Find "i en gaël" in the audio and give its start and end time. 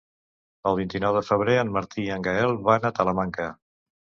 2.07-2.59